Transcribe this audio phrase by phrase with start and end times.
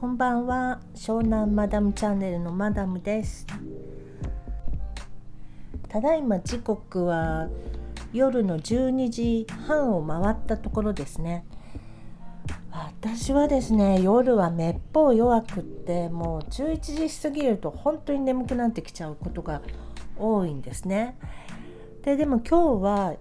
[0.00, 0.78] こんばんは。
[0.94, 3.44] 湘南マダムチャンネルのマダムです。
[5.88, 7.48] ただいま時刻は
[8.12, 11.44] 夜の12時半を回ったところですね。
[12.70, 19.62] 私はですね夜はめっぽう弱くってもう11時過ぎると本当に眠くなってきちゃうことが
[20.16, 21.18] 多いんですね。
[22.02, 23.16] ででも今日は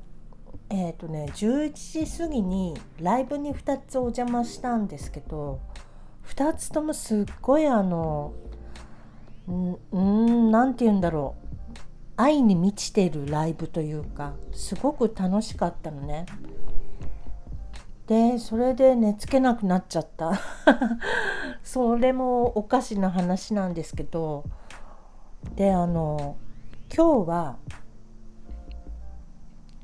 [0.70, 5.60] えっ、ー、とね11時過ぎにライブに2つお邪魔したんですけど
[6.28, 8.34] 2つともすっごいあの
[9.48, 11.48] うん何て言うんだろう
[12.18, 16.26] 愛に満ちてるライブというかすごく楽しかったのね。
[18.08, 20.40] でそれで寝つけなくなっちゃった
[21.62, 24.46] それもおかしな話なんですけど
[25.58, 26.38] であの
[26.96, 27.58] 今日は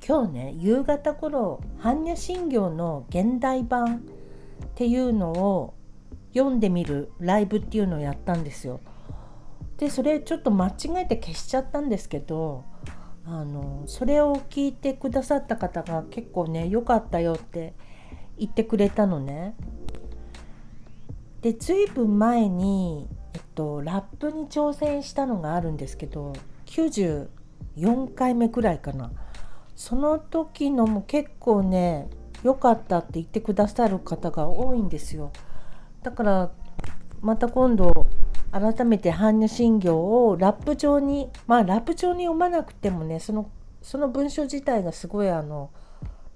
[0.06, 4.00] 今日ね夕方頃般若心経の現代版っ
[4.76, 5.74] ていうのを
[6.34, 8.80] 読んでみるライブっていうのをやったんですよ。
[9.78, 12.64] でそれちょっと間違えて消しちゃったんですけど
[13.26, 17.74] あのそれを聞いてくださった方が結構ね良かったよって
[18.38, 19.56] 言ってくれたのね。
[21.42, 26.32] で随分前に、えっと、ラップに挑戦したのがあるんですけど
[26.68, 27.28] 94
[28.16, 29.12] 回目くらいかな
[29.76, 32.08] その時のも結構ね
[32.44, 35.32] 良かったって言ってくださる方が多いんですよ。
[36.04, 36.52] だから
[37.22, 38.06] また今度
[38.52, 43.50] 改めて般若心経をラップ上にまあラップ上に読まなくてもねその
[43.82, 45.72] その文章自体がすごいあの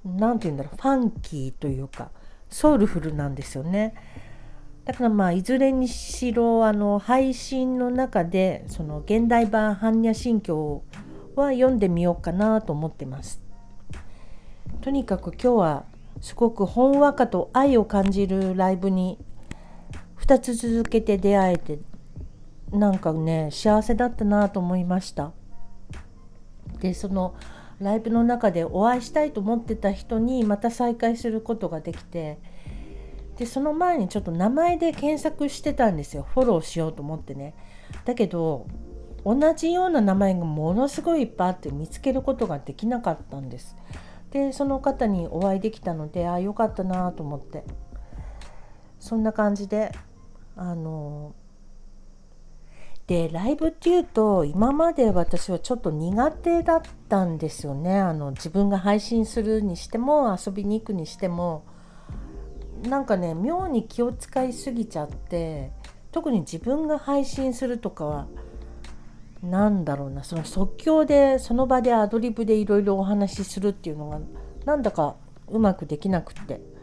[0.03, 2.09] 何て言うんだろうファンキーというか
[2.49, 3.93] ソウルフルなんですよね。
[4.85, 10.81] だからまあいずれにしろあの配信の中でその現代版般若心経
[11.35, 13.41] は読んでみようかなと思ってます。
[14.81, 15.85] とにかく今日は
[16.21, 19.19] すごくほんわかと愛を感じるライブに
[20.27, 21.79] 2つ続けて出会えて
[22.73, 25.31] なんかね幸せだったなと思いました。
[26.81, 27.33] でその
[27.79, 32.39] ライブの中でお会いしたいと思ってた人にまた再会することができて
[33.37, 36.27] でその前にちょっと名前で検索してたんですよ。
[36.33, 37.55] フォローしようと思ってね。
[38.03, 38.67] だけど
[39.23, 43.77] 同じような名前がものすごいいっぱいあって見つけることができなかったんです。
[44.31, 47.63] でその方にお会いできたのでああよかったなと思って。
[48.99, 49.93] そんな感じで
[50.57, 51.35] あの
[53.05, 57.99] でライブっていうと今まで私はちょっと苦手だったんですよね。
[57.99, 61.63] あの自分が配信するにしても遊びに行くにしても。
[62.83, 65.71] なんかね妙に気を使いすぎちゃって
[66.11, 68.27] 特に自分が配信するとかは
[69.41, 74.19] 何だろうなその即興でその場でアドリブでいろいろお話しするっていうのが
[74.65, 75.15] なんだか
[75.47, 76.76] うまくできなくって。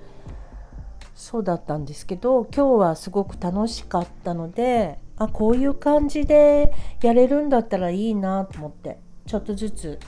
[1.14, 10.00] そうだったんですけど今日はすごく楽しかったのであこういう感じでやれるんだったらいいなと思ってちょっとずつ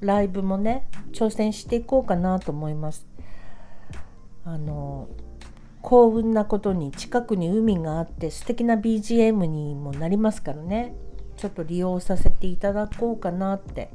[0.00, 3.06] ライブもね挑戦していこうかなと思います。
[4.44, 5.08] あの
[5.80, 10.94] 幸運なことに近くに海があって素敵な BGM にもなりますからね
[11.36, 13.90] ちょっと利用させていただこうかなって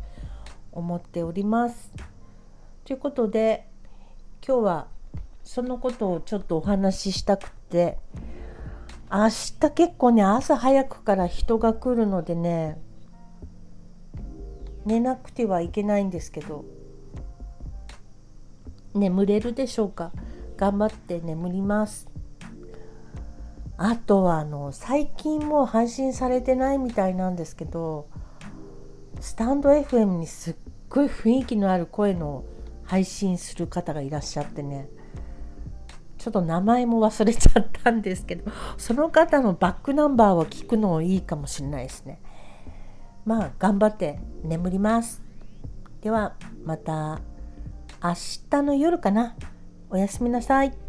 [0.71, 1.91] 思っております。
[2.85, 3.67] ということで
[4.45, 4.87] 今日は
[5.51, 7.97] そのことをちょっとお話ししたくて。
[9.11, 12.79] 明日結構ね朝早くから人が来るのでね
[14.85, 16.65] 寝なくてはいけないんですけど。
[18.93, 20.11] 眠れるでしょうか？
[20.55, 22.07] 頑張って眠ります。
[23.75, 28.07] あとはあの最近もう配信されてないみたいなんですけど
[29.19, 30.55] スタンド FM にすっ
[30.89, 32.43] ごい雰囲気のある声の
[32.83, 34.89] 配信する方がいらっしゃってね。
[36.19, 42.21] ちょっと名前も忘れちゃったんですけどその方のバックナンバーを聞くのもいいかもしれないですね。
[43.25, 45.23] まあ頑張って眠ります。
[46.01, 46.35] では
[46.65, 47.21] また
[48.03, 48.13] 明
[48.49, 49.35] 日の夜かな。
[49.89, 50.88] おやすみなさい。